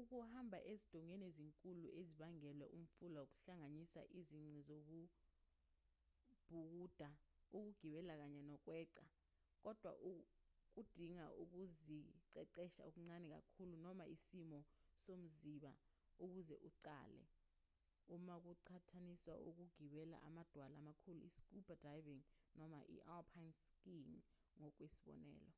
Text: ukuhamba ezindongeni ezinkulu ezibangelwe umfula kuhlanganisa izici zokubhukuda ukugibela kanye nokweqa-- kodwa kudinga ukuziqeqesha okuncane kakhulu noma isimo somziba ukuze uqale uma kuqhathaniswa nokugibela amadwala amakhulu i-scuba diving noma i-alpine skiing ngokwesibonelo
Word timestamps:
ukuhamba 0.00 0.58
ezindongeni 0.72 1.24
ezinkulu 1.30 1.84
ezibangelwe 2.00 2.66
umfula 2.78 3.22
kuhlanganisa 3.32 4.00
izici 4.18 4.58
zokubhukuda 4.66 7.10
ukugibela 7.56 8.12
kanye 8.20 8.40
nokweqa-- 8.50 9.14
kodwa 9.62 9.90
kudinga 10.74 11.26
ukuziqeqesha 11.42 12.82
okuncane 12.88 13.26
kakhulu 13.34 13.74
noma 13.84 14.04
isimo 14.16 14.58
somziba 15.04 15.72
ukuze 16.24 16.56
uqale 16.68 17.24
uma 18.14 18.34
kuqhathaniswa 18.44 19.34
nokugibela 19.44 20.16
amadwala 20.28 20.74
amakhulu 20.80 21.20
i-scuba 21.28 21.74
diving 21.84 22.22
noma 22.58 22.78
i-alpine 22.96 23.52
skiing 23.60 24.14
ngokwesibonelo 24.58 25.50